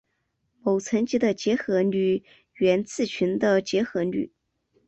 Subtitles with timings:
[0.63, 2.23] 其乘积的结合律
[2.55, 4.31] 源自群的结合律。